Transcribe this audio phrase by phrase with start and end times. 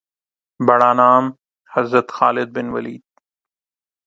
[0.59, 1.25] بڑا نام
[1.69, 3.03] حضرت خالد بن ولید